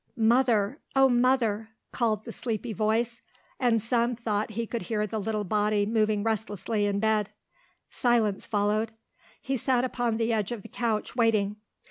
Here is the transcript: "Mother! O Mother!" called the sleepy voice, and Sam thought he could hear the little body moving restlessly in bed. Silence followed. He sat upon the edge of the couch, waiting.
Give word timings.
"Mother! 0.17 0.79
O 0.95 1.07
Mother!" 1.07 1.69
called 1.91 2.23
the 2.25 2.31
sleepy 2.31 2.73
voice, 2.73 3.21
and 3.59 3.79
Sam 3.79 4.15
thought 4.15 4.49
he 4.49 4.65
could 4.65 4.81
hear 4.81 5.05
the 5.05 5.19
little 5.19 5.43
body 5.43 5.85
moving 5.85 6.23
restlessly 6.23 6.87
in 6.87 6.99
bed. 6.99 7.29
Silence 7.91 8.47
followed. 8.47 8.93
He 9.39 9.57
sat 9.57 9.85
upon 9.85 10.17
the 10.17 10.33
edge 10.33 10.51
of 10.51 10.63
the 10.63 10.69
couch, 10.69 11.15
waiting. 11.15 11.57